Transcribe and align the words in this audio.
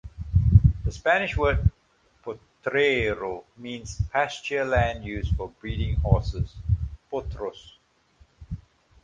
The 0.83 0.91
Spanish 0.91 1.37
word 1.37 1.69
"potrero" 2.23 3.43
means 3.57 4.01
pasture 4.09 4.65
land 4.65 5.05
used 5.05 5.35
for 5.35 5.49
breeding 5.61 5.97
horses 5.97 6.55
("potros"). 7.11 7.77